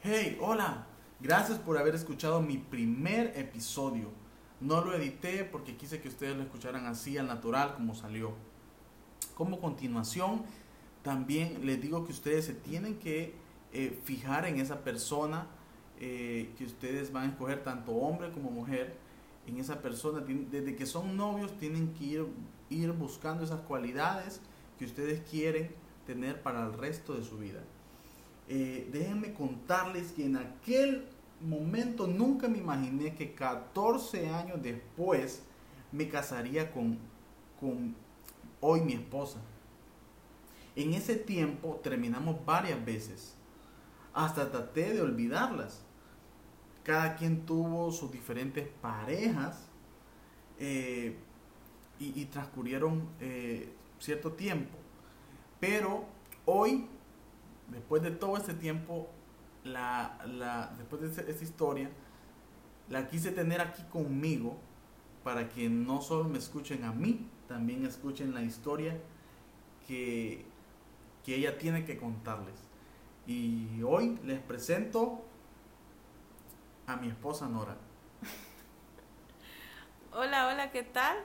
[0.00, 0.86] Hey, hola.
[1.18, 4.12] Gracias por haber escuchado mi primer episodio.
[4.60, 8.34] No lo edité porque quise que ustedes lo escucharan así al natural como salió.
[9.34, 10.44] Como continuación,
[11.02, 13.34] también les digo que ustedes se tienen que
[13.72, 15.48] eh, fijar en esa persona
[15.98, 18.96] eh, que ustedes van a escoger, tanto hombre como mujer,
[19.48, 20.20] en esa persona.
[20.20, 22.26] Desde que son novios tienen que ir,
[22.70, 24.40] ir buscando esas cualidades
[24.78, 25.74] que ustedes quieren
[26.06, 27.64] tener para el resto de su vida.
[28.48, 31.06] Eh, déjenme contarles que en aquel
[31.40, 35.42] momento nunca me imaginé que 14 años después
[35.92, 36.98] me casaría con,
[37.60, 37.94] con
[38.60, 39.38] hoy mi esposa.
[40.76, 43.34] En ese tiempo terminamos varias veces.
[44.14, 45.82] Hasta traté de olvidarlas.
[46.82, 49.68] Cada quien tuvo sus diferentes parejas
[50.58, 51.16] eh,
[51.98, 54.78] y, transcurrieron eh, cierto tiempo.
[55.60, 56.04] Pero
[56.46, 56.86] hoy
[57.68, 59.08] después de todo este tiempo,
[59.64, 61.90] la, la, después de esta historia,
[62.88, 64.58] la quise tener aquí conmigo
[65.24, 68.98] para que no solo me escuchen a mí, también escuchen la historia
[69.86, 70.44] que,
[71.24, 72.54] que ella tiene que contarles.
[73.26, 75.22] Y hoy les presento
[76.86, 77.76] a mi esposa Nora.
[80.12, 81.18] Hola, hola, ¿qué tal?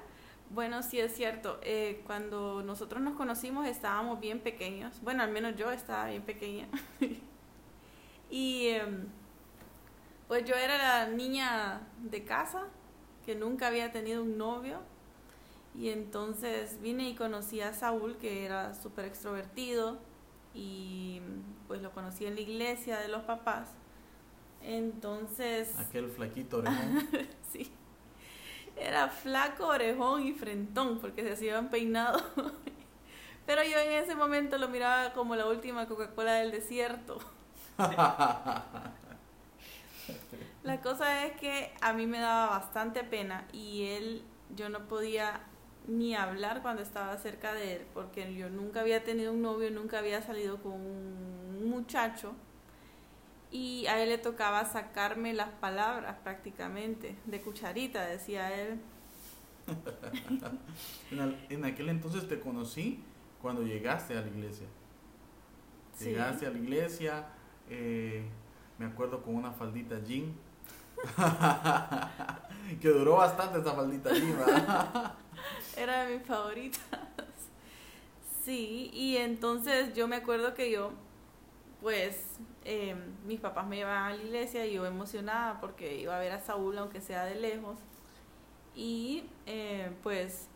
[0.50, 1.60] Bueno, sí es cierto.
[1.64, 5.02] Eh, cuando nosotros nos conocimos estábamos bien pequeños.
[5.02, 6.68] Bueno, al menos yo estaba bien pequeña.
[8.30, 9.08] y em,
[10.28, 12.68] pues yo era la niña de casa
[13.26, 14.80] que nunca había tenido un novio.
[15.76, 19.98] Y entonces vine y conocí a Saúl, que era súper extrovertido.
[20.54, 21.20] Y
[21.68, 23.70] pues lo conocí en la iglesia de los papás.
[24.62, 25.78] Entonces...
[25.78, 26.72] Aquel flaquito, ¿no?
[27.52, 27.72] sí.
[28.76, 32.22] Era flaco, orejón y frentón, porque se hacían peinado.
[33.46, 37.20] Pero yo en ese momento lo miraba como la última Coca-Cola del desierto.
[40.64, 44.24] La cosa es que a mí me daba bastante pena y él,
[44.56, 45.42] yo no podía
[45.88, 50.00] ni hablar cuando estaba cerca de él, porque yo nunca había tenido un novio, nunca
[50.00, 52.34] había salido con un muchacho
[53.53, 58.81] y a él le tocaba sacarme las palabras prácticamente, de cucharita, decía él.
[61.50, 63.03] en, aquel entonces te conocí
[63.40, 64.66] cuando llegaste a la iglesia.
[66.00, 67.28] Llegaste a la iglesia,
[67.69, 68.25] eh,
[68.80, 70.34] me acuerdo con una faldita jean.
[72.81, 74.35] que duró bastante esa faldita jean,
[75.78, 76.81] Era de mis favoritas.
[78.44, 80.91] Sí, y entonces yo me acuerdo que yo
[81.84, 86.19] pues em, mis papás me llevaban a la iglesia y yo emocionada porque iba a
[86.19, 87.78] ver a Saúl aunque sea de lejos.
[88.75, 90.47] Y eh, pues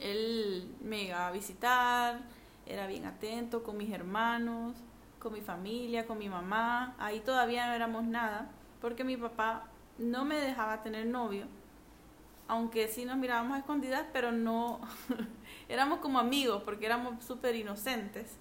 [0.00, 2.20] él me iba a visitar,
[2.66, 4.76] era bien atento con mis hermanos,
[5.18, 6.94] con mi familia, con mi mamá.
[6.98, 9.64] Ahí todavía no éramos nada porque mi papá
[9.98, 11.46] no me dejaba tener novio.
[12.48, 14.80] Aunque sí nos mirábamos a escondidas, pero no
[15.68, 18.39] éramos como amigos porque éramos súper inocentes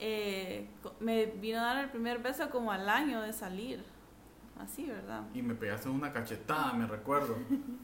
[0.00, 0.66] eh,
[0.98, 3.84] me vino a dar el primer beso como al año de salir.
[4.58, 5.22] Así, ¿verdad?
[5.32, 7.36] Y me pegaste una cachetada, me recuerdo.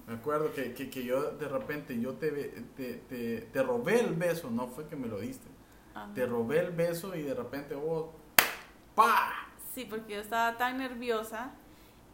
[0.06, 2.30] me acuerdo que, que, yo de repente yo te,
[2.76, 5.48] te, te, robé el beso, no fue que me lo diste.
[6.14, 8.10] Te robé el beso y de repente vos...
[8.94, 9.32] ¡Pa!
[9.72, 11.52] Sí, porque yo estaba tan nerviosa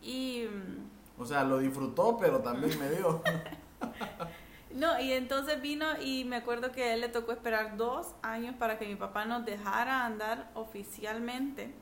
[0.00, 0.44] y...
[0.44, 3.22] Mm, o sea, lo disfrutó, pero también me dio.
[4.75, 8.55] No, y entonces vino y me acuerdo que a él le tocó esperar dos años
[8.59, 11.72] para que mi papá nos dejara andar oficialmente.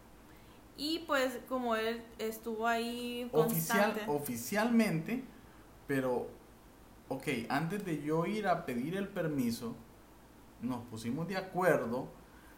[0.77, 4.03] Y pues como él estuvo ahí constante.
[4.07, 5.23] oficialmente,
[5.87, 6.29] pero,
[7.09, 9.75] ok, antes de yo ir a pedir el permiso,
[10.63, 12.09] nos pusimos de acuerdo.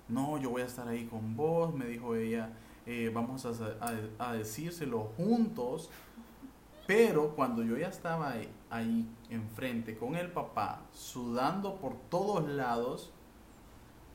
[0.09, 2.51] No, yo voy a estar ahí con vos, me dijo ella,
[2.87, 3.53] eh, vamos a,
[4.19, 5.91] a decírselo juntos
[6.87, 8.35] pero cuando yo ya estaba
[8.71, 13.13] ahí, enfrente con el papá, sudando por todos lados,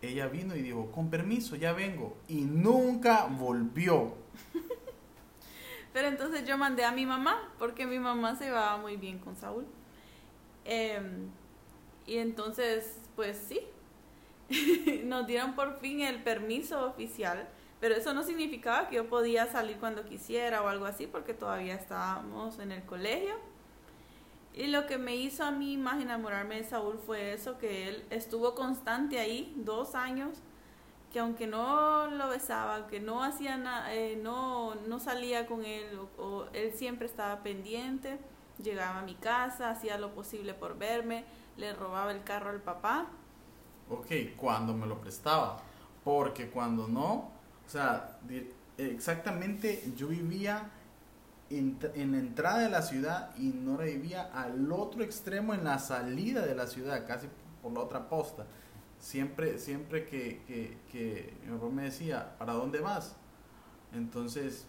[0.01, 2.17] ella vino y dijo, con permiso, ya vengo.
[2.27, 4.13] Y nunca volvió.
[5.93, 9.35] Pero entonces yo mandé a mi mamá, porque mi mamá se va muy bien con
[9.35, 9.65] Saúl.
[10.65, 11.29] Em,
[12.05, 13.61] y entonces, pues sí,
[15.05, 17.47] nos dieron por fin el permiso oficial
[17.79, 21.75] pero eso no significaba que yo podía salir cuando quisiera o algo así, porque todavía
[21.75, 23.35] estábamos en el colegio.
[24.53, 28.05] Y lo que me hizo a mí más enamorarme de Saúl fue eso, que él
[28.09, 30.39] estuvo constante ahí, dos años,
[31.13, 35.99] que aunque no lo besaba, que no hacía nada, eh, no, no salía con él,
[36.17, 38.17] o, él siempre estaba pendiente,
[38.57, 41.23] llegaba a mi casa, hacía lo posible por verme,
[41.55, 43.05] le robaba el carro al papá.
[43.91, 45.57] Ok, cuando me lo prestaba,
[46.03, 47.36] porque cuando no,
[47.67, 48.17] O sea,
[48.77, 50.69] exactamente yo vivía
[51.49, 55.77] en, en, la entrada de la ciudad y Nora vivía al otro extremo en la
[55.77, 57.27] salida de la ciudad, casi
[57.61, 58.45] por la otra posta.
[58.99, 60.41] Siempre, siempre que,
[60.91, 63.17] que, mi papá me decía, ¿para dónde vas?
[63.93, 64.65] Entonces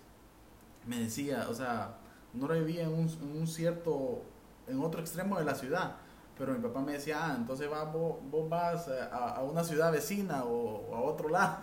[0.84, 1.98] me decía, o sea,
[2.34, 4.24] Nora vivía en un, en un cierto,
[4.66, 5.96] en otro extremo de la ciudad
[6.38, 10.94] pero mi papá me decía, ah, entonces va, vos, vas a, una ciudad vecina o,
[10.94, 11.58] a otro lado.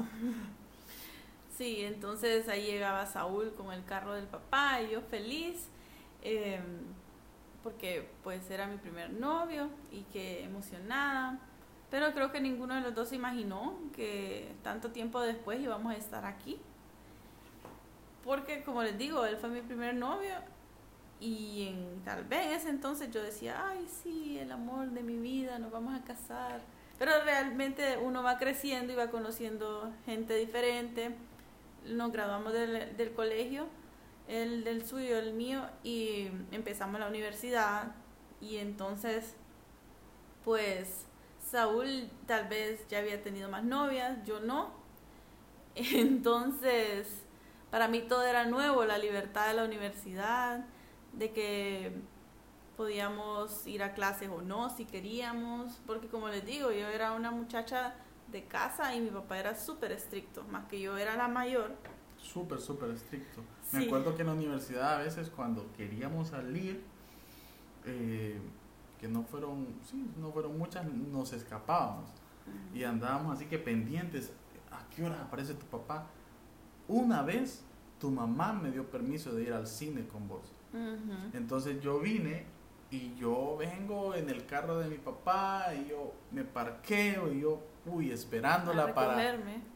[1.57, 5.69] Sí, entonces ahí llegaba Saúl con el carro del papá y yo feliz,
[6.21, 6.81] em,
[7.63, 11.39] porque pues era mi primer novio y que emocionada.
[11.89, 15.97] Pero creo que ninguno de los dos se imaginó que tanto tiempo después íbamos a
[15.97, 16.59] estar aquí.
[18.23, 20.33] Porque como les digo, él fue mi primer novio
[21.21, 25.17] y en, tal vez en ese entonces yo decía, ay, sí, el amor de mi
[25.17, 26.61] vida, nos vamos a casar.
[26.99, 31.15] Pero realmente uno va creciendo y va conociendo gente diferente.
[31.85, 33.67] Nos graduamos del, del colegio,
[34.27, 37.95] el del suyo, el mío, y empezamos la universidad.
[38.41, 39.35] Y entonces,
[40.43, 41.05] pues,
[41.39, 44.71] Saúl tal vez ya había tenido más novias, yo no.
[45.75, 47.25] Entonces,
[47.69, 50.65] para mí todo era nuevo, la libertad de la universidad,
[51.13, 51.93] de que
[52.77, 57.31] podíamos ir a clases o no si queríamos, porque como les digo, yo era una
[57.31, 57.93] muchacha
[58.31, 61.71] de casa y mi papá era súper estricto, más que yo era la mayor.
[62.17, 63.41] Súper, súper estricto.
[63.71, 66.83] Me acuerdo que en la universidad a veces cuando queríamos salir,
[67.85, 68.39] eh,
[68.99, 72.09] que no fueron, sí, no fueron muchas, nos escapábamos
[72.73, 74.31] y andábamos así que pendientes,
[74.71, 76.07] ¿a qué hora aparece tu papá?
[76.87, 77.63] Una vez
[77.99, 80.51] tu mamá me dio permiso de ir al cine con vos.
[81.33, 82.45] Entonces yo vine
[82.91, 87.61] y yo vengo en el carro de mi papá y yo me parqueo y yo,
[87.85, 89.15] uy, esperándola para...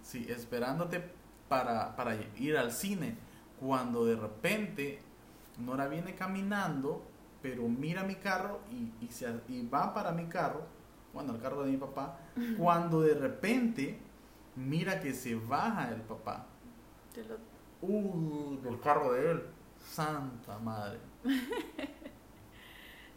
[0.02, 1.04] Sí, esperándote
[1.48, 3.18] para, para ir al cine.
[3.60, 5.02] Cuando de repente
[5.60, 7.04] Nora viene caminando,
[7.42, 10.66] pero mira mi carro y, y, se, y va para mi carro,
[11.14, 12.18] bueno, el carro de mi papá,
[12.58, 14.00] cuando de repente
[14.56, 16.46] mira que se baja el papá.
[17.82, 19.44] Uh, del carro de él.
[19.78, 21.00] Santa madre.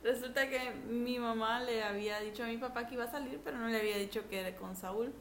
[0.03, 3.59] Resulta que mi mamá le había dicho a mi papá que iba a salir, pero
[3.59, 5.13] no le había dicho que era con Saúl.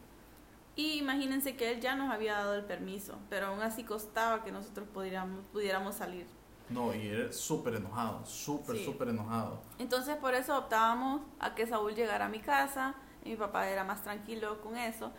[0.75, 4.51] Y imagínense que él ya nos había dado el permiso, pero aún así costaba que
[4.51, 6.25] nosotros pudiéramos, pudiéramos salir.
[6.69, 9.61] No, y era súper enojado, súper, súper enojado.
[9.77, 13.83] Entonces por eso optábamos a que Saúl llegara a mi casa, y mi papá era
[13.83, 15.11] más tranquilo con eso.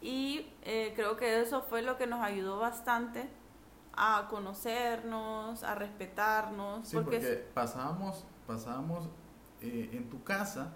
[0.00, 3.28] Y eh, creo que eso fue lo que nos ayudó bastante
[3.94, 6.88] a conocernos, a respetarnos.
[6.88, 7.20] Sí, porque,
[7.52, 9.08] pasábamos, pasábamos
[9.60, 10.74] eh, en tu casa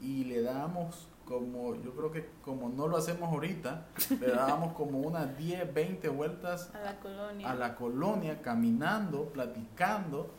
[0.00, 3.86] y le dábamos como, yo creo que como no lo hacemos ahorita,
[4.20, 10.30] le dábamos como unas 10, 20 vueltas a la colonia, a la colonia caminando, platicando,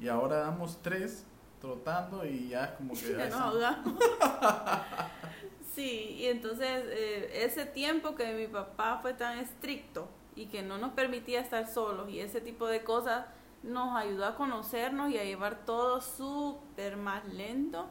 [0.00, 1.24] y ahora damos tres
[1.60, 3.12] trotando y ya es como que...
[3.16, 3.54] Ya nos
[5.74, 10.78] sí, y entonces eh, ese tiempo que mi papá fue tan estricto, y que no
[10.78, 13.24] nos permitía estar solos y ese tipo de cosas
[13.66, 17.86] nos ayudó a conocernos y a llevar todo súper más lento.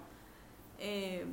[0.79, 1.25] Eh,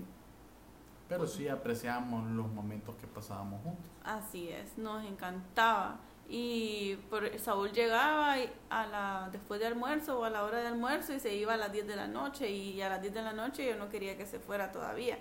[1.09, 3.91] Pero sí apreciamos los momentos que pasábamos juntos.
[4.05, 5.99] Así es, nos encantaba.
[6.29, 8.37] Y por, Saúl llegaba
[8.70, 11.56] a la, después de almuerzo o a la hora de almuerzo y se iba a
[11.56, 14.17] las 10 de la noche y a las 10 de la noche yo no quería
[14.17, 15.19] que se fuera todavía.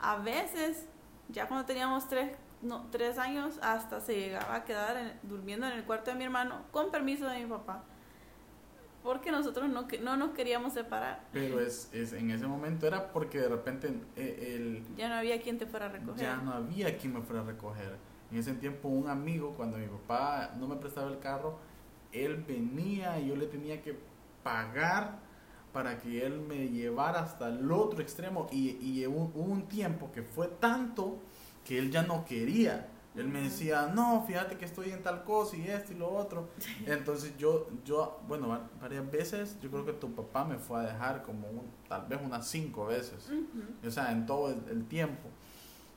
[0.00, 0.86] A veces,
[1.28, 5.84] ya cuando teníamos tres, no, tres años hasta se llegaba a quedar durmiendo en el
[5.84, 7.84] cuarto de mi hermano con permiso de mi papá.
[9.08, 11.24] Porque nosotros no, no nos queríamos separar.
[11.32, 15.40] Pero es, es, en ese momento era porque de repente eh, el, ya no había
[15.40, 16.20] quien te fuera a recoger.
[16.20, 17.96] Ya no había quien me fuera a recoger.
[18.30, 21.58] En ese tiempo un amigo, cuando mi papá no me prestaba el carro,
[22.12, 23.98] él venía y yo le tenía que
[24.42, 25.20] pagar
[25.72, 28.46] para que él me llevara hasta el otro extremo.
[28.52, 31.18] Y, y hubo un tiempo que fue tanto
[31.64, 32.88] que él ya no quería.
[33.14, 36.48] Él me decía, no, fíjate que estoy en tal cosa y esto y lo otro.
[36.86, 41.22] Entonces yo, yo, bueno, varias veces yo creo que tu papá me fue a dejar
[41.22, 41.46] como
[41.88, 43.28] tal vez unas cinco veces.
[43.84, 45.28] O sea, en todo el, tiempo.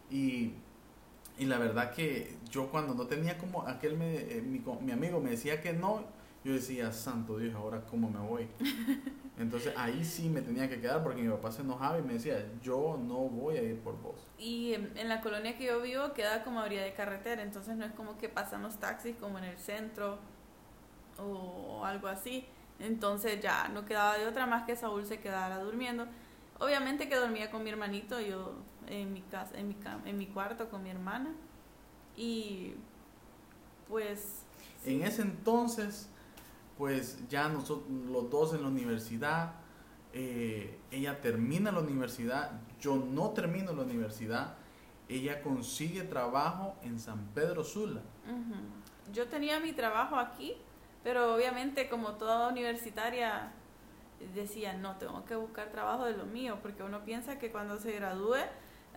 [0.09, 0.53] Y,
[1.37, 5.21] y, la verdad que yo cuando no tenía como, aquel me, eh, mi, mi amigo
[5.21, 6.03] me decía que no,
[6.43, 8.47] yo decía, santo Dios, ahora cómo me voy.
[9.37, 12.45] Entonces ahí sí me tenía que quedar porque mi papá se enojaba y me decía,
[12.61, 14.27] yo no voy a ir por vos.
[14.37, 17.85] Y en, la colonia que yo vivo queda como a orilla de carretera, entonces no
[17.85, 20.17] es como que pasan los taxis como en el centro
[21.17, 22.45] o algo así.
[22.79, 26.07] Entonces ya no quedaba de otra más que Saúl se quedara durmiendo.
[26.59, 28.55] Obviamente que dormía con mi hermanito, yo
[28.87, 31.33] en mi casa, en mi, en mi cuarto con mi hermana.
[32.15, 32.73] Y
[33.87, 34.43] pues...
[34.85, 36.10] En ese entonces,
[36.77, 39.53] pues ya nosotros los dos en la universidad,
[40.13, 44.55] eh, ella termina la universidad, yo no termino la universidad,
[45.07, 48.01] ella consigue trabajo en San Pedro Sula.
[49.13, 50.55] Yo tenía mi trabajo aquí,
[51.03, 53.51] pero obviamente como toda universitaria
[54.33, 57.91] decía, no, tengo que buscar trabajo de lo mío, porque uno piensa que cuando se
[57.93, 58.37] gradúe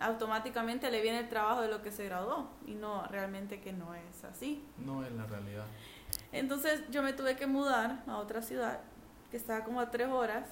[0.00, 3.94] automáticamente le viene el trabajo de lo que se graduó y no, realmente que no
[3.94, 4.64] es así.
[4.78, 5.66] No es la realidad.
[6.34, 8.80] Entonces yo me tuve que mudar a otra ciudad
[9.30, 10.48] que estaba como a tres horas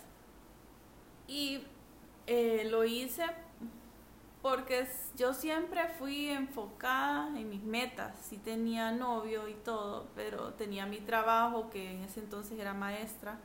[1.27, 1.65] y
[2.29, 3.25] eh, lo hice
[4.43, 4.87] porque
[5.17, 8.17] yo siempre fui enfocada en mis metas.
[8.29, 13.39] Sí tenía novio y todo, pero tenía mi trabajo que en ese entonces era maestra.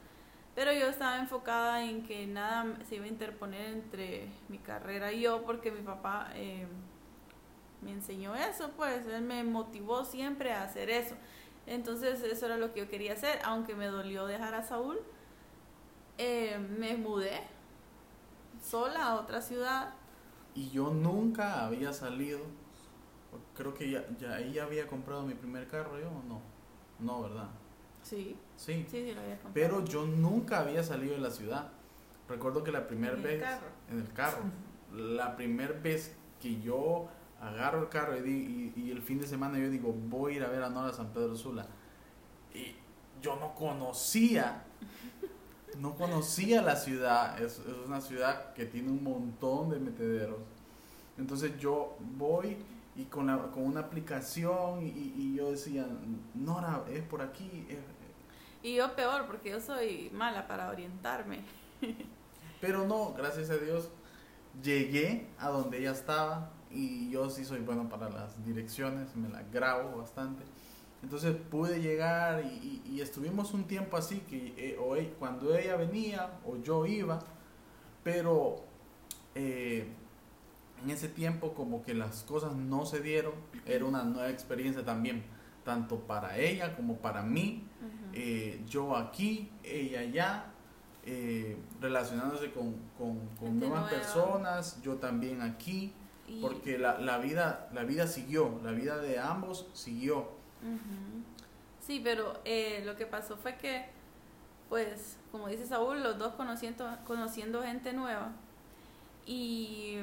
[0.53, 5.21] Pero yo estaba enfocada en que nada se iba a interponer entre mi carrera y
[5.21, 6.67] yo porque mi papá eh,
[7.81, 11.15] me enseñó eso, pues él me motivó siempre a hacer eso.
[11.67, 14.99] Entonces eso era lo que yo quería hacer, aunque me dolió dejar a Saúl.
[16.17, 17.41] eh, me mudé
[18.63, 19.93] sola a otra ciudad.
[20.55, 22.39] Y yo nunca había salido,
[23.55, 26.41] creo que ya, ya había comprado mi primer carro yo o no.
[26.99, 27.49] No, ¿verdad?
[28.01, 28.85] Sí, Sí.
[28.89, 29.53] sí, sí, lo había comprado.
[29.53, 31.69] Pero yo nunca había salido de la ciudad.
[32.27, 33.67] Recuerdo que la primera ¿En el vez carro?
[33.91, 34.43] en el carro,
[34.93, 37.07] la primera vez que yo
[37.41, 40.35] agarro el carro y, di- y- y el fin de semana yo digo, voy a
[40.37, 41.67] ir a ver a Nora San Pedro Sula.
[42.53, 42.75] Y
[43.21, 44.63] yo no conocía,
[45.79, 47.39] no conocía la ciudad.
[47.41, 50.39] Es, es una ciudad que tiene un montón de metederos.
[51.17, 52.57] Entonces yo voy
[52.95, 55.85] y con, la, con una aplicación y, y yo decía,
[56.33, 57.67] Nora, es por aquí.
[57.69, 57.77] es-
[58.63, 61.41] Y yo peor, porque yo soy mala para orientarme.
[62.59, 63.89] Pero no, gracias a Dios,
[64.63, 69.49] llegué a donde ella estaba y yo sí soy bueno para las direcciones, me las
[69.51, 70.43] grabo bastante.
[71.03, 75.55] Entonces pude llegar y, y- y estuvimos un tiempo así que eh, o e- cuando
[75.55, 77.19] ella venía o yo iba,
[78.03, 78.55] pero
[79.35, 79.87] eh,
[80.83, 83.33] en ese tiempo como que las cosas no se dieron,
[83.65, 85.23] era una nueva experiencia también,
[85.63, 88.11] tanto para ella como para mí Ujú.
[88.13, 90.45] eh, yo aquí, ella allá,
[91.05, 93.89] eh, relacionándose con, con, con nuevas nueva.
[93.89, 95.93] personas, yo también aquí,
[96.27, 100.29] Y- porque la, la, vida, la vida siguió, la vida de ambos siguió.
[101.79, 103.85] Sí, pero eh, lo que pasó fue que,
[104.69, 108.31] pues, como dice Saúl, los dos conociendo, conociendo gente nueva
[109.25, 109.97] y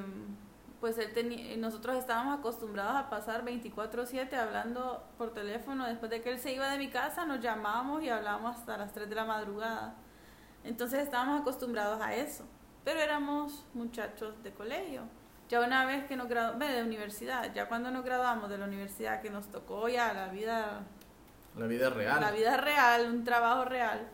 [0.81, 5.87] pues él nosotros estábamos acostumbrados a pasar 24/7 hablando por teléfono.
[5.87, 8.93] Después de que él se iba de mi casa, nos llamábamos y hablábamos hasta las
[8.93, 9.95] 3 de la madrugada.
[10.63, 12.45] Entonces estábamos acostumbrados a eso,
[12.85, 15.03] pero éramos muchachos de colegio.
[15.55, 19.23] Ya una vez que nos graduamos, de universidad, ya cuando nos graduamos de la universidad,
[19.23, 20.83] que nos tocó ya la vida,
[21.57, 22.21] La vida real.
[22.21, 24.05] la vida real, un trabajo real,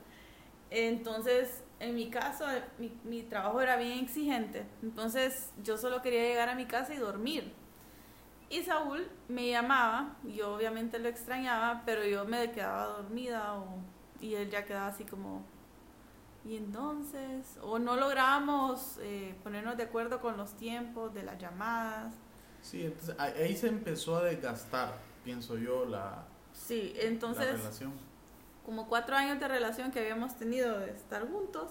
[0.69, 6.25] entonces en mi caso, eh, mi, mi trabajo era bien exigente, entonces yo solo quería
[6.25, 7.55] llegar a mi casa y dormir.
[8.51, 13.79] Y Saúl me llamaba, yo obviamente lo extrañaba, pero yo me quedaba dormida o,
[14.21, 15.43] y él ya quedaba así como,
[16.45, 22.15] y entonces, o no lográbamos eh, ponernos de acuerdo con los tiempos de las llamadas.
[22.63, 24.95] Sí, entonces ahí se empezó a desgastar,
[25.25, 27.93] pienso yo, la, Sí, la entonces, relación.
[28.65, 31.71] como cuatro años de relación que habíamos tenido de estar juntos,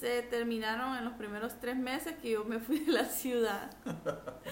[0.00, 3.70] se terminaron en los primeros tres meses que yo me fui de la ciudad.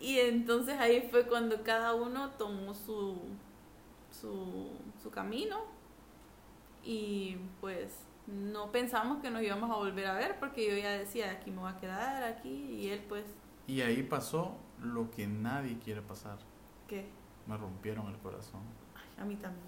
[0.00, 3.18] y entonces ahí fue cuando cada uno tomó su,
[4.10, 4.70] su,
[5.02, 5.64] su camino
[6.86, 11.32] y pues no pensamos que nos íbamos a volver a ver porque yo ya decía,
[11.32, 13.24] aquí me voy a quedar, aquí, y él pues,
[13.66, 16.38] Y ahí pasó lo que nadie quiere pasar.
[16.86, 17.08] ¿qué?
[17.46, 18.60] Me rompieron el corazón.
[18.94, 19.66] Ay, a mí también.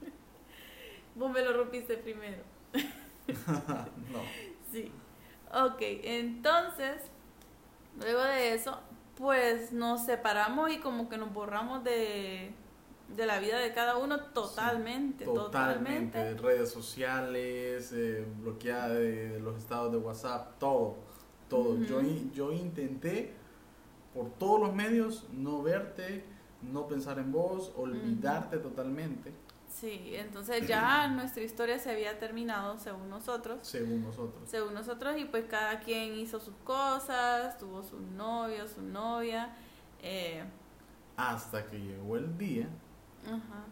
[1.14, 2.42] Vos me lo rompiste primero.
[3.46, 4.20] no.
[4.72, 4.90] Sí.
[5.52, 7.02] Ok, entonces,
[7.98, 8.80] luego de eso,
[9.16, 12.52] pues nos separamos y como que nos borramos de,
[13.08, 16.06] de la vida de cada uno totalmente, Totalmente.
[16.18, 16.42] totalmente.
[16.42, 20.96] Redes sociales, eh, bloqueada de, los estados de WhatsApp, todo.
[21.48, 21.78] Todo.
[21.84, 22.00] Yo,
[22.34, 23.32] yo intenté
[24.12, 26.24] por todos los medios no verte,
[26.62, 29.32] no pensar en vos, olvidarte totalmente,
[29.68, 33.58] Sí, entonces ya nuestra historia se había terminado según nosotros.
[33.62, 34.48] según nosotros.
[34.48, 39.54] Según nosotros, y pues cada quien hizo sus cosas, tuvo su novio, su novia.
[40.02, 40.42] Eh,
[41.16, 42.68] Hasta que llegó el día
[43.26, 43.64] ajá.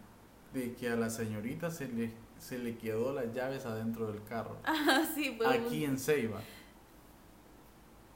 [0.53, 4.57] de que a la señorita se le, se le quedó las llaves adentro del carro.
[4.65, 5.49] Ah, sí, pues.
[5.49, 6.41] Aquí en Ceiba.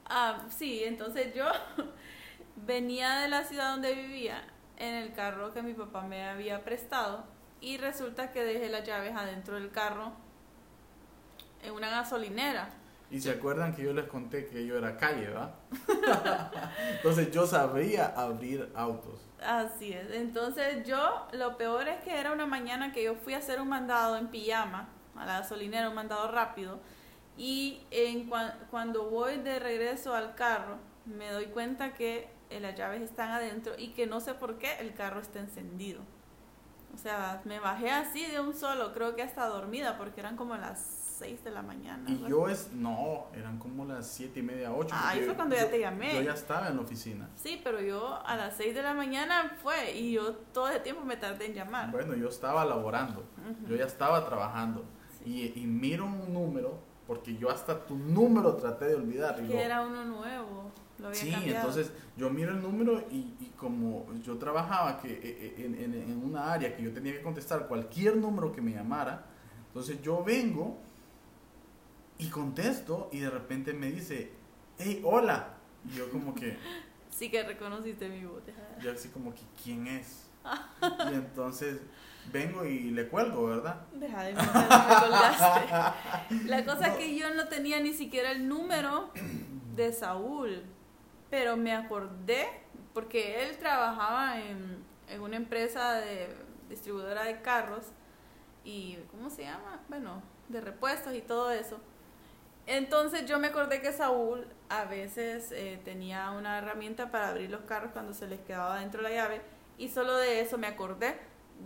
[0.07, 1.45] Ah, sí, entonces yo
[2.67, 4.43] venía de la ciudad donde vivía
[4.77, 7.25] en el carro que mi papá me había prestado
[7.61, 10.13] y resulta que dejé las llaves adentro del carro
[11.63, 12.71] en una gasolinera.
[13.11, 15.55] Y se acuerdan que yo les conté que yo era calle, ¿va?
[16.97, 19.21] Entonces yo sabía abrir autos.
[19.43, 20.11] Así es.
[20.11, 23.69] Entonces yo, lo peor es que era una mañana que yo fui a hacer un
[23.69, 26.81] mandado en pijama a la gasolinera, un mandado rápido.
[27.39, 28.31] Y en
[28.71, 33.89] cuando voy de regreso al carro, me doy cuenta que las llaves están adentro y
[33.89, 36.01] que no sé por qué el carro está encendido.
[36.95, 40.57] O sea, me bajé así de un solo, creo que hasta dormida, porque eran como
[40.57, 42.09] las 6 de la mañana.
[42.09, 44.95] Y yo es, no, eran como las 7 y media, 8.
[44.97, 46.15] Ah, eso fue cuando ya te llamé.
[46.15, 47.29] Yo ya estaba en la oficina.
[47.37, 51.05] Sí, pero yo a las 6 de la mañana fue y yo todo el tiempo
[51.05, 51.91] me tardé en llamar.
[51.91, 53.25] Bueno, yo estaba laborando,
[53.69, 54.85] yo ya estaba trabajando
[55.25, 59.37] y, y, miro un número, porque yo hasta tu número traté de olvidar.
[59.45, 60.71] que era uno nuevo.
[60.99, 65.63] Lo había sí, entonces yo miro el número y, y como yo trabajaba que, e,
[65.63, 68.73] e, en, en, en una área que yo tenía que contestar cualquier número que me
[68.73, 69.27] llamara,
[69.69, 70.79] entonces yo vengo
[72.19, 74.33] y contesto y de repente me dice,
[74.79, 75.55] hey, hola.
[75.85, 76.59] Y yo como que...
[77.11, 78.43] Sí que reconociste mi voz.
[78.81, 80.31] Yo así como que, ¿quién es?
[81.11, 81.81] y entonces
[82.33, 83.81] vengo y le cuelgo, ¿verdad?
[83.93, 86.45] Deja de me colgaste.
[86.47, 89.11] La cosa es que yo no tenía ni siquiera el número
[89.75, 90.63] de Saúl,
[91.29, 92.47] pero me acordé
[92.95, 96.29] porque él trabajaba en, en una empresa de
[96.69, 97.87] distribuidora de carros
[98.65, 99.81] y, ¿cómo se llama?
[99.89, 101.81] Bueno, de repuestos y todo eso.
[102.69, 107.63] Entonces yo me acordé que Saúl a veces eh, tenía una herramienta para abrir los
[107.63, 109.41] carros cuando se les quedaba dentro la llave
[109.79, 111.19] y solo de eso me acordé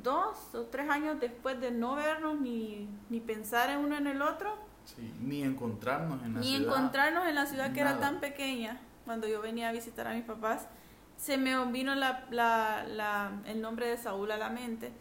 [0.05, 4.23] dos o tres años después de no vernos ni, ni pensar en uno en el
[4.23, 4.57] otro.
[4.85, 6.59] Sí, ni encontrarnos en la ciudad.
[6.59, 10.15] Ni encontrarnos en la ciudad que era tan pequeña cuando yo venía a visitar a
[10.15, 10.69] mis papás.
[11.17, 14.93] Se me vino la, la, la, el nombre de Saúl a la mente.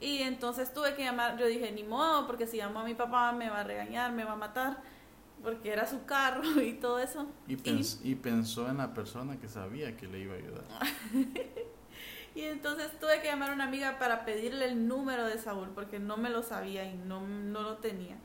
[0.00, 3.32] Y entonces tuve que llamar, yo dije, ni modo, porque si llamo a mi papá
[3.32, 4.99] me va a regañar, me va a matar
[5.42, 7.26] porque era su carro y todo eso.
[7.48, 7.56] Y,
[8.02, 10.64] y, pensó en la persona que sabía que le iba a ayudar.
[12.34, 15.98] y entonces tuve que llamar a una amiga para pedirle el número de Saúl porque
[15.98, 18.16] no me lo sabía y no, no lo tenía.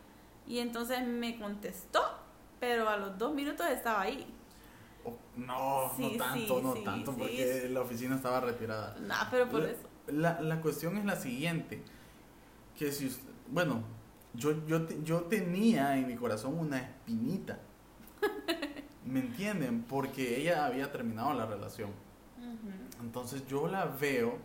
[0.47, 2.01] Y entonces me contestó,
[2.59, 4.27] pero a los dos minutos estaba ahí.
[5.03, 8.95] Oh, no, no tanto, no tanto, porque la oficina estaba retirada.
[8.99, 9.87] No, pero por eso.
[10.07, 11.81] La, la cuestión es la siguiente,
[12.77, 13.15] que si,
[13.47, 13.83] bueno,
[14.35, 17.59] yo, yo, yo tenía en mi corazón una espinita.
[19.05, 19.83] ¿Me entienden?
[19.83, 21.91] Porque ella había terminado la relación.
[23.01, 24.37] Entonces yo la veo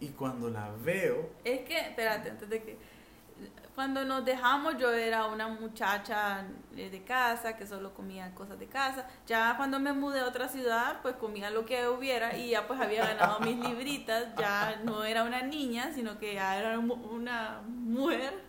[0.00, 1.30] y cuando la veo...
[1.44, 2.78] Es que, espérate, antes de que
[3.78, 6.44] cuando nos dejamos yo era una muchacha
[6.76, 9.06] eh, de casa que solo comía cosas de casa.
[9.24, 12.80] Ya cuando me mudé a otra ciudad, pues comía lo que hubiera y ya pues
[12.80, 14.34] había ganado mis libritas.
[14.36, 18.42] Ya no era una niña, sino que ya era una mujer.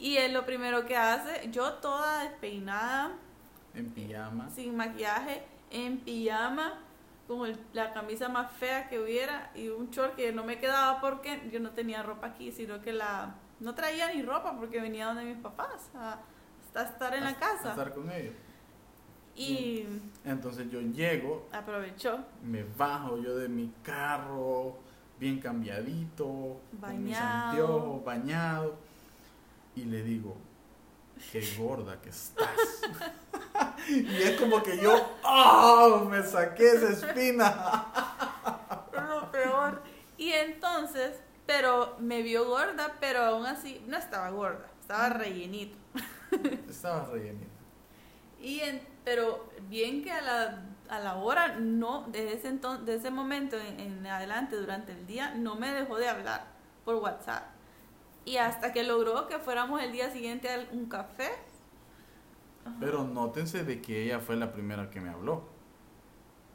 [0.00, 3.12] Y es lo primero que hace, yo toda despeinada.
[3.74, 4.50] En pijama.
[4.50, 6.80] Sin maquillaje, en pijama,
[7.28, 11.48] con la camisa más fea que hubiera y un short que no me quedaba porque
[11.52, 15.24] yo no tenía ropa aquí, sino que la no traía ni ropa porque venía donde
[15.24, 16.18] mis papás a,
[16.82, 17.68] estar en la casa.
[17.68, 18.34] A estar con ellos.
[19.36, 19.86] Y
[20.24, 21.48] entonces yo llego.
[21.52, 22.24] Aprovechó.
[22.42, 24.78] Me bajo yo de mi carro,
[25.18, 27.80] bien cambiadito, bañado.
[27.80, 28.76] con mis bañado.
[29.76, 30.36] Y le digo,
[31.30, 32.48] qué gorda que estás.
[33.88, 36.06] y es como que yo, ¡oh!
[36.10, 37.86] Me saqué esa espina.
[38.92, 39.82] Lo peor.
[40.16, 45.76] Y entonces pero me vio gorda, pero aún así no estaba gorda, estaba rellenito.
[46.68, 47.50] estaba rellenito.
[48.40, 48.60] Y
[49.04, 53.56] pero bien que a la, a la hora, no, desde ese, entonces, desde ese momento
[53.58, 56.46] en, adelante, durante el día, no me dejó de hablar
[56.84, 57.42] por WhatsApp.
[58.24, 61.30] Y hasta que logró que fuéramos el día siguiente a un café.
[62.78, 65.48] Pero nótense de que ella fue la primera que me habló.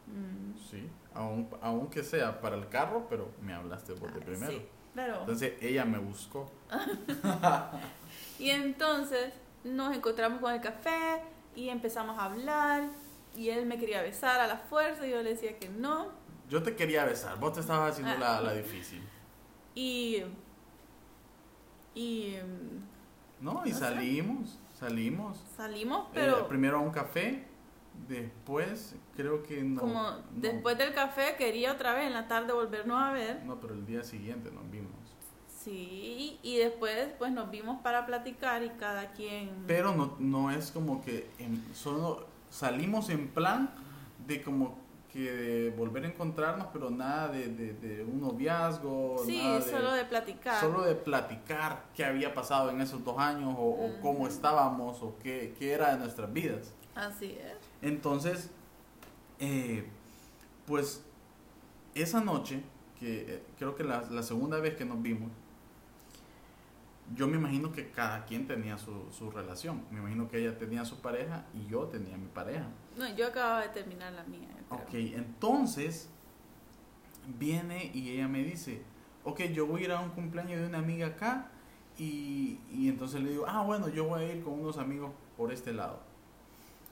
[0.07, 0.57] Mm.
[0.69, 0.89] Sí,
[1.61, 4.53] aunque sea para el carro, pero me hablaste por de primero.
[4.53, 4.65] Sí.
[4.95, 6.51] Entonces ella me buscó.
[8.39, 11.21] y entonces nos encontramos con el café
[11.55, 12.83] y empezamos a hablar
[13.35, 16.07] y él me quería besar a la fuerza y yo le decía que no.
[16.49, 19.01] Yo te quería besar, vos te estabas haciendo la, la, difícil.
[19.73, 20.23] Y...
[21.93, 22.37] Y...
[23.41, 25.43] No, y salimos, salimos.
[25.55, 26.41] Salimos, pero...
[26.41, 27.45] Eh, primero a un café,
[28.07, 29.81] después creo que no.
[29.81, 33.43] Como después del café quería otra vez en la tarde volvernos a ver.
[33.45, 34.91] No, pero el día siguiente nos vimos.
[35.63, 39.49] Sí, y después pues nos vimos para platicar y cada quien...
[39.65, 43.71] Pero no, no es como que en, solo salimos en plan
[44.27, 44.77] de como
[45.11, 49.15] que de volver a encontrarnos, pero nada de, de, de un noviazgo.
[49.25, 50.59] Sí, nada de- solo de platicar.
[50.59, 55.15] Solo de platicar qué había pasado en esos dos años o, o cómo estábamos o
[55.23, 56.73] qué, qué era de nuestras vidas.
[56.93, 57.55] Así es.
[57.85, 58.49] Entonces,
[59.39, 59.85] eh,
[60.65, 61.05] pues
[61.93, 62.63] esa noche,
[62.99, 65.29] que eh, creo que la, la segunda vez que nos vimos,
[67.15, 69.83] yo me imagino que cada quien tenía su, su relación.
[69.91, 72.65] Me imagino que ella tenía su pareja y yo tenía mi pareja.
[72.97, 74.47] No, yo acababa de terminar la mía.
[74.71, 76.09] Ok, entonces
[77.37, 78.81] viene y ella me dice,
[79.23, 81.51] ok, yo voy a ir a un cumpleaños de una amiga acá
[81.99, 85.53] y, y entonces le digo, ah, bueno, yo voy a ir con unos amigos por
[85.53, 85.99] este lado.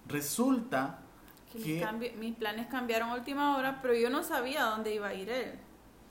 [0.08, 1.00] Resulta
[1.52, 4.70] Que mis, que- cambi- mis planes cambiaron a última hora, pero yo no sabía a
[4.72, 5.60] dónde iba a ir él.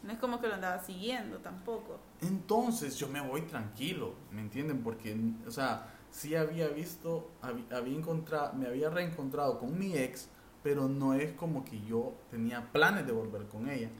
[0.03, 2.01] No es como que lo andaba siguiendo tampoco.
[2.21, 4.83] Entonces yo me voy tranquilo, ¿me entienden?
[4.83, 10.29] Porque, o sea, sí había visto, hab- había encontrado, me había reencontrado con mi ex,
[10.63, 13.91] pero no es como que yo tenía planes de volver con ella.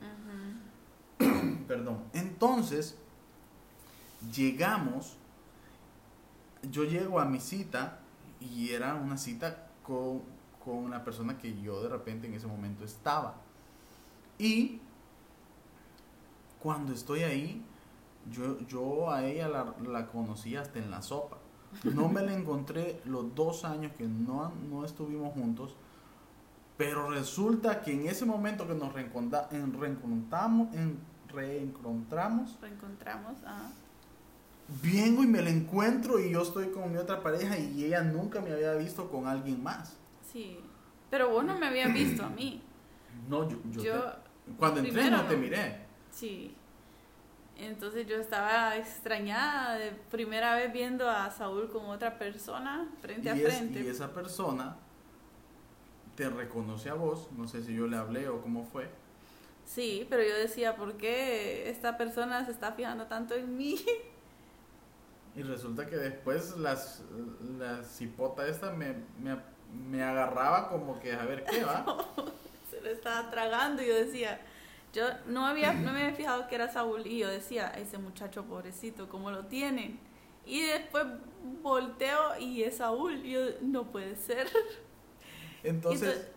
[1.69, 2.03] Perdón.
[2.15, 2.97] Entonces,
[4.35, 5.17] llegamos,
[6.71, 7.99] yo llego a mi cita
[8.41, 10.23] y era una cita con,
[10.65, 13.37] con una persona que yo de repente en ese momento estaba.
[14.39, 14.81] Y
[16.61, 17.65] cuando estoy ahí,
[18.31, 21.39] yo, yo a ella la, la conocí hasta en la sopa.
[21.95, 25.75] No me la encontré los dos años que no, no estuvimos juntos,
[26.77, 33.43] pero resulta que en ese momento que nos reencontra- en- reencontramos, en- reencontramos, Reencontramos.
[33.45, 33.71] Ajá.
[34.83, 38.41] Vengo y me la encuentro y yo estoy con mi otra pareja y ella nunca
[38.41, 39.97] me había visto con alguien más.
[40.33, 40.59] Sí.
[41.11, 42.63] Pero vos no me habías visto a mí.
[43.29, 45.77] No, yo, yo Yo, te- cuando entré no te miré.
[46.11, 46.55] sí.
[47.59, 53.37] Entonces yo estaba extrañada de primera vez viendo a Saúl con otra persona frente a
[53.37, 53.81] y, es- frente.
[53.83, 54.77] y esa persona
[56.17, 58.89] te reconoce a vos, no sé si yo le hablé o cómo fue.
[59.67, 63.77] Sí, pero yo decía, ¿por qué esta persona se está fijando tanto en mí?
[65.35, 67.03] Y resulta que después las,
[67.59, 69.39] la cipota esta me, me,
[69.73, 71.87] me agarraba como que a ver qué va.
[72.71, 74.41] se lo estaba tragando y yo decía,
[74.93, 78.45] yo no había, no me había fijado que era Saúl y yo decía, ese muchacho
[78.45, 79.99] pobrecito, ¿cómo lo tienen?
[80.45, 81.07] Y después
[81.63, 84.49] volteo y es Saúl y yo, no puede ser.
[85.63, 86.29] Entonces, Entonces,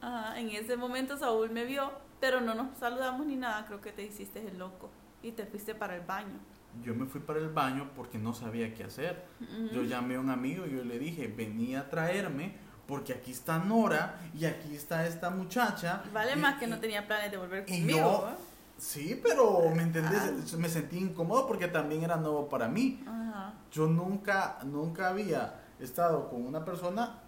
[0.00, 3.92] ajá, en ese momento Saúl me vio, pero no nos saludamos ni nada, creo que
[3.92, 4.90] te hiciste el loco
[5.22, 6.38] y te fuiste para el baño.
[6.82, 9.24] Yo me fui para el baño porque no sabía qué hacer.
[9.40, 9.74] Ujú.
[9.74, 12.54] Yo llamé a un amigo y yo le dije, venía a traerme
[12.86, 16.02] porque aquí está Nora y aquí está esta muchacha.
[16.12, 17.98] Vale y- más que no tenía planes de volver conmigo.
[17.98, 18.34] yo- ¿eh?
[18.78, 20.20] Sí, pero me entendés,
[20.52, 20.56] Ah.
[20.58, 23.02] me sentí incómodo porque también era nuevo para mí.
[23.06, 23.54] Ajá.
[23.72, 27.20] Yo nunca, nunca había estado con una persona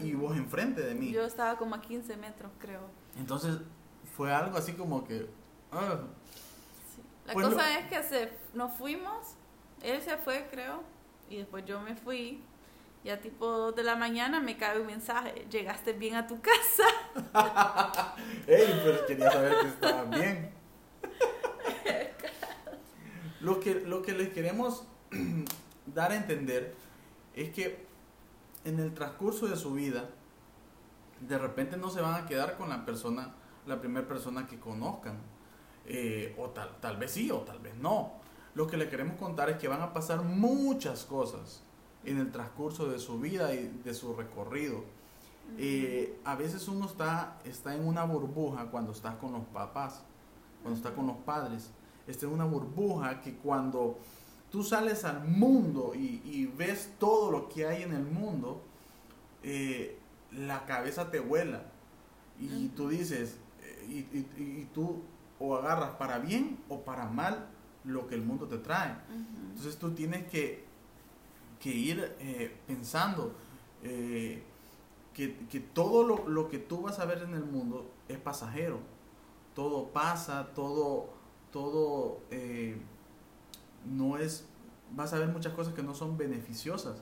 [0.00, 1.10] y vos enfrente de mí.
[1.12, 2.82] Yo estaba como a 15 metros, creo.
[3.18, 3.56] Entonces
[4.16, 5.28] fue algo así como que...
[5.72, 6.00] ah.
[7.26, 9.36] La Pues cosa es que se, nos fuimos,
[9.82, 10.82] él se fue, creo,
[11.28, 12.42] y después yo me fui.
[13.02, 16.40] Y a tipo 2 de la mañana me cae un mensaje, llegaste bien a tu
[16.40, 18.14] casa.
[18.46, 20.50] Ey, pero quería saber que estaban bien.
[23.40, 24.84] Lo que, lo que les queremos
[25.86, 26.74] dar a entender
[27.34, 27.84] es que
[28.64, 30.08] en el transcurso de su vida,
[31.20, 33.34] de repente no se van a quedar con la persona,
[33.66, 35.18] la primera persona que conozcan.
[35.86, 38.12] Eh, o tal, tal vez sí, o tal vez no.
[38.54, 41.62] Lo que le queremos contar es que van a pasar muchas cosas
[42.04, 44.84] en el transcurso de su vida y de su recorrido.
[45.58, 50.02] Eh, a veces uno está, está en una burbuja cuando estás con los papás,
[50.62, 51.70] cuando está con los padres.
[52.06, 53.98] Está en una burbuja que cuando
[54.50, 58.62] tú sales al mundo y, y ves todo lo que hay en el mundo,
[59.42, 59.98] eh,
[60.32, 61.64] la cabeza te vuela.
[62.40, 65.02] Y tú dices, eh, y, y- y tú
[65.44, 67.48] o agarras para bien o para mal
[67.84, 68.96] lo que el mundo te trae.
[69.50, 70.64] Entonces tú tienes que,
[71.60, 73.34] que ir eh, pensando
[73.82, 74.42] eh,
[75.12, 78.80] que, que todo lo, lo que tú vas a ver en el mundo es pasajero.
[79.54, 81.10] Todo pasa, todo,
[81.52, 82.80] todo eh,
[83.84, 84.46] no es,
[84.92, 86.96] vas a ver muchas cosas que no son beneficiosas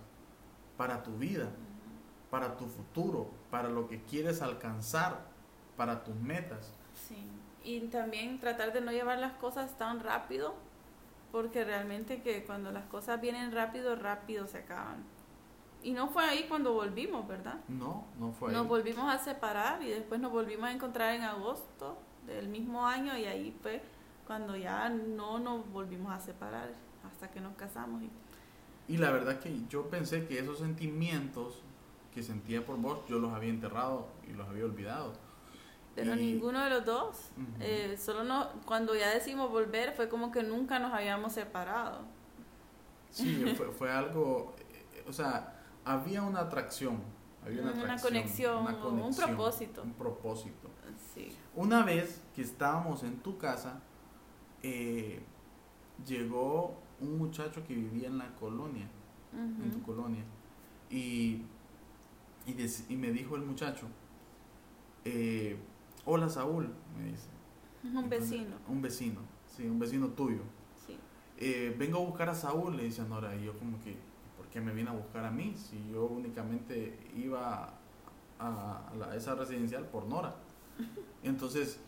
[0.76, 1.50] para tu vida,
[2.30, 5.26] para tu futuro, para lo que quieres alcanzar,
[5.76, 6.72] para tus metas.
[7.08, 7.16] Sí.
[7.64, 10.54] Y también tratar de no llevar las cosas tan rápido,
[11.30, 15.04] porque realmente que cuando las cosas vienen rápido, rápido se acaban.
[15.82, 17.60] Y no fue ahí cuando volvimos, ¿verdad?
[17.68, 18.52] No, no fue.
[18.52, 18.68] Nos ahí.
[18.68, 23.24] volvimos a separar y después nos volvimos a encontrar en agosto del mismo año y
[23.24, 23.82] ahí fue
[24.26, 26.70] cuando ya no nos volvimos a separar
[27.04, 28.02] hasta que nos casamos.
[28.02, 28.10] Y,
[28.86, 31.62] Y la verdad que yo pensé que esos sentimientos
[32.14, 35.14] que sentía por vos, yo los había enterrado y los había olvidado.
[35.94, 37.30] Pero Y- ninguno de los dos.
[37.60, 42.00] Eh, solo no, cuando ya decimos volver fue como que nunca nos habíamos separado.
[43.10, 47.02] Sí, fue, fue algo, eh, o sea, había una atracción,
[47.44, 49.82] había una, Una atracción, conexión, una o un conexión, propósito.
[49.82, 50.68] Un propósito.
[51.14, 51.36] Sí.
[51.54, 53.80] Una vez que estábamos en tu casa,
[54.62, 55.20] eh,
[56.06, 58.86] llegó un muchacho que vivía en la colonia,
[59.34, 60.22] en tu colonia,
[60.88, 61.42] y,
[62.46, 63.86] y, dec- y me dijo el muchacho,
[65.04, 65.58] eh,
[66.04, 67.28] hola Saúl, me dice.
[67.84, 68.56] Un Entonces, vecino.
[68.68, 70.42] Un vecino, sí, un vecino tuyo.
[70.86, 70.98] Sí.
[71.38, 73.96] Eh, vengo a buscar a Saúl, le dice a Nora, y yo como que,
[74.36, 75.54] ¿por qué me viene a buscar a mí?
[75.56, 77.74] Si yo únicamente iba
[78.38, 80.36] a, a la- esa residencial por Nora.
[81.22, 81.78] Entonces,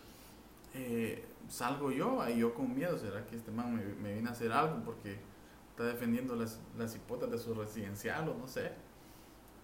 [0.74, 4.32] eh, salgo yo, ahí yo con miedo, ¿será que este man me, me viene a
[4.32, 4.82] hacer algo?
[4.84, 5.18] Porque
[5.70, 8.72] está defendiendo las, las hipotas de su residencial o no sé.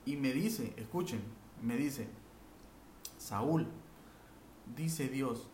[0.07, 1.21] Y me dice, escuchen,
[1.63, 2.09] me dice,
[3.19, 3.67] Saúl,
[4.77, 5.49] dice Dios,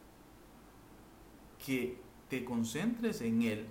[1.65, 1.99] que
[2.29, 3.67] te concentres en Él,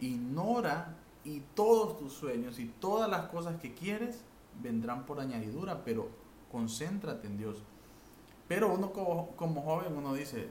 [0.00, 4.22] ignora y todos tus sueños y todas las cosas que quieres
[4.62, 6.08] vendrán por añadidura, pero
[6.50, 7.62] concéntrate en Dios.
[8.48, 10.48] Pero uno como, como joven, uno dice,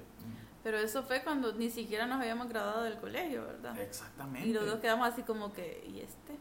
[0.64, 3.80] Pero eso fue cuando ni siquiera nos habíamos graduado del colegio, ¿verdad?
[3.80, 4.50] exactamente.
[4.50, 6.38] Y los dos quedamos así como que, ¿y este?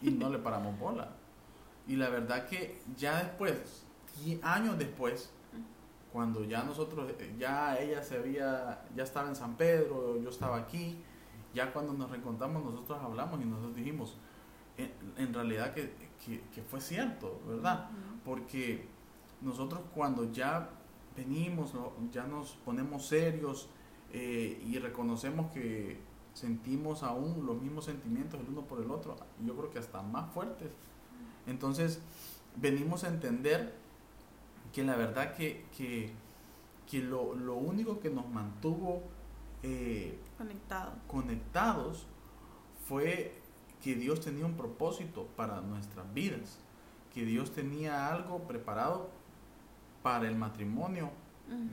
[0.00, 1.08] y no le paramos bola.
[1.88, 3.84] Y la verdad que ya después,
[4.42, 5.30] años después,
[6.12, 10.58] cuando ya nosotros, eh, ya ella se había, ya estaba en San Pedro, yo estaba
[10.58, 10.98] aquí,
[11.54, 14.16] ya cuando nos reencontramos nosotros hablamos y nosotros dijimos,
[14.76, 15.92] en, en realidad que,
[16.24, 17.88] que- que fue cierto, ¿verdad?
[18.24, 18.86] Porque
[19.40, 20.68] nosotros cuando ya
[21.16, 21.72] venimos,
[22.10, 23.68] ya nos ponemos serios
[24.12, 25.98] eh, y reconocemos que
[26.34, 30.30] sentimos aún los mismos sentimientos el uno por el otro, yo creo que hasta más
[30.32, 30.72] fuertes.
[31.46, 32.00] Entonces,
[32.56, 33.74] venimos a entender
[34.72, 36.10] que la verdad que, que,
[36.90, 39.02] que lo, lo único que nos mantuvo
[39.62, 40.92] eh, Conectado.
[41.06, 42.06] conectados
[42.88, 43.34] fue
[43.82, 46.58] que Dios tenía un propósito para nuestras vidas,
[47.12, 49.10] que Dios tenía algo preparado
[50.02, 51.10] para el matrimonio.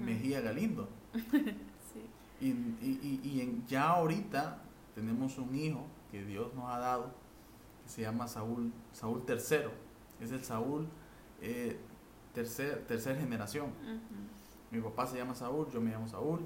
[0.04, 0.90] Mejía Galindo.
[1.92, 2.06] Sí.
[2.46, 2.50] Y,
[2.86, 4.60] y- y- y en- ya ahorita
[4.94, 7.12] tenemos un hijo que Dios nos ha dado,
[7.84, 9.72] que se llama Saúl, Saúl tercero,
[10.20, 10.88] es el Saúl
[11.42, 11.80] eh,
[12.34, 13.72] tercer, tercer generación.
[14.72, 16.42] Mi papá se llama Saúl, yo me llamo Saúl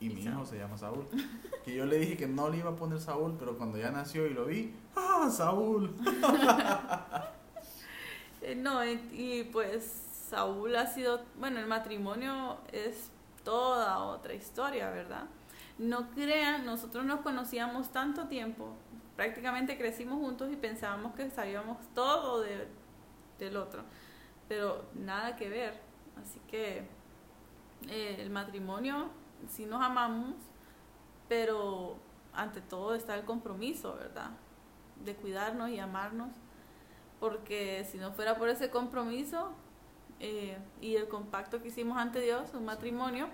[0.00, 0.34] y Y mi Saúl.
[0.34, 1.06] hijo se llama Saúl.
[1.64, 4.26] Que yo le dije que no le iba a poner Saúl, pero cuando ya nació
[4.26, 5.94] y lo vi, ¡ah, Saúl!
[8.42, 9.84] Eh, no, y pues
[10.28, 13.10] Saúl ha sido, bueno, el matrimonio es
[13.42, 15.24] toda otra historia, ¿verdad?
[15.78, 18.74] No crean, nosotros nos conocíamos tanto tiempo,
[19.16, 22.68] prácticamente crecimos juntos y pensábamos que sabíamos todo de-
[23.38, 23.82] del otro,
[24.48, 25.80] pero nada que ver.
[26.20, 26.86] Así que
[27.88, 29.08] eh, el matrimonio,
[29.48, 30.34] sí nos amamos,
[31.28, 31.96] pero
[32.32, 34.30] ante todo está el compromiso, ¿verdad?
[35.04, 36.30] De cuidarnos y amarnos
[37.24, 39.50] porque si no fuera por ese compromiso
[40.20, 43.28] eh, y el compacto que hicimos ante Dios, un matrimonio,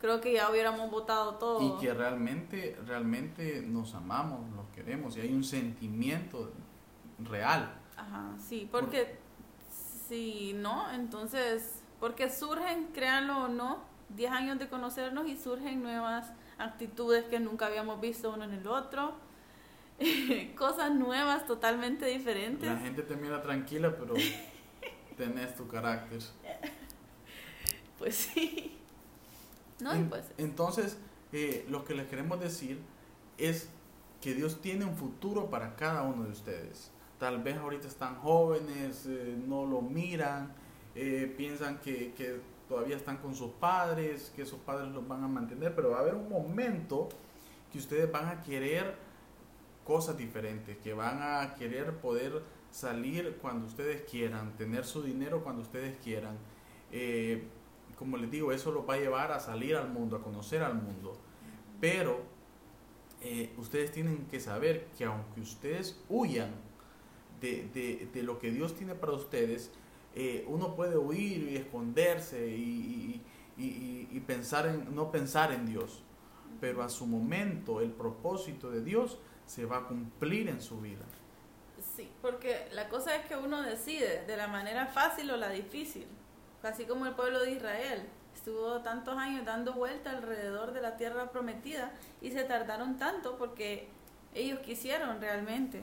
[0.00, 1.60] creo que ya hubiéramos votado todo.
[1.60, 6.52] Y que realmente, realmente nos amamos, los queremos y hay un sentimiento
[7.18, 7.74] real.
[7.96, 9.18] Ajá, sí, porque
[10.08, 16.32] si no, entonces, porque surgen, créanlo o no, 10 años de conocernos y surgen nuevas
[16.58, 19.14] actitudes que nunca habíamos visto uno en el otro,
[20.56, 22.68] cosas nuevas, totalmente diferentes.
[22.68, 24.14] La gente te mira tranquila, pero
[25.16, 26.20] tenés tu carácter.
[27.98, 28.76] Pues sí.
[29.80, 30.98] No, En- pues Entonces,
[31.32, 32.80] eh, lo que les queremos decir
[33.38, 33.68] es
[34.20, 36.90] que Dios tiene un futuro para cada uno de ustedes.
[37.18, 40.52] Tal vez ahorita están jóvenes, eh, no lo miran,
[40.94, 45.28] eh, piensan que, que todavía están con sus padres, que sus padres los van a
[45.28, 47.08] mantener, pero va a haber un momento
[47.72, 48.96] que ustedes van a querer
[49.84, 55.62] cosas diferentes, que van a querer poder salir cuando ustedes quieran, tener su dinero cuando
[55.62, 56.36] ustedes quieran.
[56.90, 57.44] Eh,
[57.96, 60.74] como les digo, eso los va a llevar a salir al mundo, a conocer al
[60.74, 61.16] mundo.
[61.80, 62.22] Pero
[63.20, 66.50] eh, ustedes tienen que saber que aunque ustedes huyan
[67.40, 69.70] de, de- de lo que Dios tiene para ustedes,
[70.14, 73.20] eh, uno puede huir y esconderse y,
[73.58, 76.02] y- y- y pensar en, no pensar en Dios.
[76.60, 81.04] Pero a su momento el propósito de Dios se va a cumplir en su vida.
[81.96, 86.06] Sí, porque la cosa es que uno decide de la manera fácil o la difícil.
[86.62, 91.30] Así como el pueblo de Israel estuvo tantos años dando vuelta alrededor de la tierra
[91.30, 91.92] prometida
[92.22, 93.88] y se tardaron tanto porque
[94.34, 95.82] ellos quisieron realmente.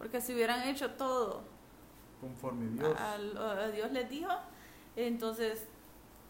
[0.00, 1.42] Porque si hubieran hecho todo
[2.22, 2.96] Conforme Dios.
[2.98, 4.32] a, Dios les dijo,
[4.96, 5.68] entonces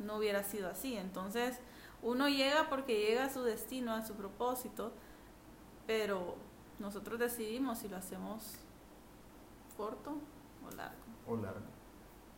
[0.01, 0.97] no hubiera sido así.
[0.97, 1.61] Entonces,
[2.03, 4.93] uno llega porque llega a su destino, a su propósito,
[5.87, 6.35] pero
[6.81, 8.57] nosotros decidimos si lo hacemos
[9.77, 10.17] corto
[10.67, 10.97] o largo.
[11.29, 11.80] O largo.